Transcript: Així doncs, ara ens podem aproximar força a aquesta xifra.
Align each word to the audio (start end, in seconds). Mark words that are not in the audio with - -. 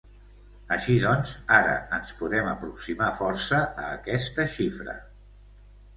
Així 0.75 0.95
doncs, 1.03 1.33
ara 1.57 1.75
ens 1.99 2.15
podem 2.21 2.49
aproximar 2.53 3.13
força 3.21 3.61
a 3.85 3.93
aquesta 4.01 4.51
xifra. 4.59 4.97